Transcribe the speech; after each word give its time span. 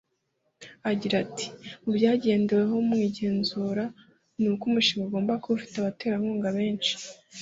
Agira 0.91 1.15
ati 1.25 1.47
“Mu 1.83 1.91
byagenderwaho 1.97 2.75
mu 2.87 2.95
igenzura 3.07 3.83
ni 4.39 4.47
uko 4.53 4.63
umushinga 4.69 5.03
ugomba 5.05 5.39
kuba 5.41 5.55
ufite 5.57 5.75
abaterankunga 5.77 6.49
benshi 6.57 6.93